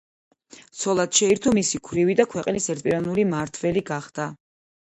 ცოლად 0.83 1.13
შეირთო 1.19 1.53
მისი 1.59 1.81
ქვრივი 1.91 2.17
და 2.21 2.27
ქვეყნის 2.33 2.71
ერთპიროვნული 2.77 3.29
მმართველი 3.31 3.87
გახდა. 3.95 4.31